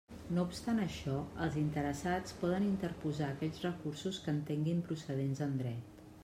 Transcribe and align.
No 0.35 0.43
obstant 0.51 0.79
això, 0.85 1.17
els 1.47 1.57
interessats 1.63 2.35
poden 2.39 2.65
interposar 2.69 3.27
aquells 3.35 3.61
recursos 3.67 4.19
que 4.25 4.35
entenguin 4.37 4.83
procedents 4.89 5.45
en 5.49 5.55
Dret. 5.63 6.03